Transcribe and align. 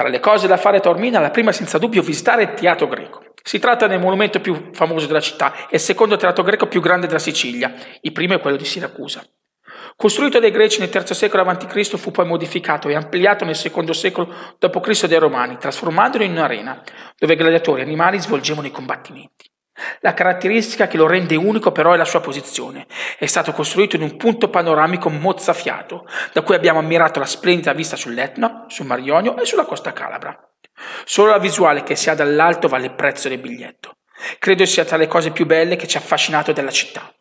Tra 0.00 0.08
le 0.08 0.18
cose 0.18 0.46
da 0.46 0.56
fare 0.56 0.78
a 0.78 0.80
Taormina, 0.80 1.20
la 1.20 1.28
prima 1.28 1.52
senza 1.52 1.76
dubbio 1.76 2.00
visitare 2.00 2.44
il 2.44 2.54
Teatro 2.54 2.88
Greco. 2.88 3.22
Si 3.42 3.58
tratta 3.58 3.86
del 3.86 4.00
monumento 4.00 4.40
più 4.40 4.70
famoso 4.72 5.06
della 5.06 5.20
città 5.20 5.66
e 5.68 5.74
il 5.74 5.80
secondo 5.80 6.16
teatro 6.16 6.42
greco 6.42 6.68
più 6.68 6.80
grande 6.80 7.06
della 7.06 7.18
Sicilia. 7.18 7.74
Il 8.00 8.12
primo 8.12 8.32
è 8.32 8.40
quello 8.40 8.56
di 8.56 8.64
Siracusa. 8.64 9.22
Costruito 9.96 10.40
dai 10.40 10.52
greci 10.52 10.80
nel 10.80 10.88
III 10.90 11.14
secolo 11.14 11.42
a.C., 11.42 11.98
fu 11.98 12.12
poi 12.12 12.24
modificato 12.24 12.88
e 12.88 12.94
ampliato 12.94 13.44
nel 13.44 13.60
II 13.62 13.92
secolo 13.92 14.34
d.C. 14.58 15.06
dai 15.06 15.18
Romani, 15.18 15.58
trasformandolo 15.58 16.24
in 16.24 16.30
un'arena, 16.30 16.82
dove 17.18 17.36
gladiatori 17.36 17.82
e 17.82 17.84
animali 17.84 18.18
svolgevano 18.20 18.68
i 18.68 18.70
combattimenti. 18.70 19.50
La 20.00 20.14
caratteristica 20.14 20.86
che 20.86 20.96
lo 20.96 21.06
rende 21.06 21.36
unico 21.36 21.72
però 21.72 21.92
è 21.92 21.96
la 21.96 22.04
sua 22.04 22.20
posizione. 22.20 22.86
È 23.18 23.26
stato 23.26 23.52
costruito 23.52 23.96
in 23.96 24.02
un 24.02 24.16
punto 24.16 24.48
panoramico 24.48 25.08
mozzafiato, 25.08 26.06
da 26.32 26.42
cui 26.42 26.54
abbiamo 26.54 26.78
ammirato 26.78 27.18
la 27.18 27.26
splendida 27.26 27.72
vista 27.72 27.96
sull'Etna, 27.96 28.66
sul 28.68 28.86
Mar 28.86 29.00
Ionio 29.00 29.36
e 29.36 29.44
sulla 29.44 29.64
costa 29.64 29.92
calabra. 29.92 30.38
Solo 31.04 31.30
la 31.30 31.38
visuale 31.38 31.82
che 31.82 31.96
si 31.96 32.10
ha 32.10 32.14
dall'alto 32.14 32.68
vale 32.68 32.86
il 32.86 32.94
prezzo 32.94 33.28
del 33.28 33.38
biglietto. 33.38 33.96
Credo 34.38 34.64
sia 34.66 34.84
tra 34.84 34.96
le 34.96 35.06
cose 35.06 35.30
più 35.30 35.46
belle 35.46 35.76
che 35.76 35.86
ci 35.86 35.96
ha 35.96 36.00
affascinato 36.00 36.52
della 36.52 36.70
città. 36.70 37.12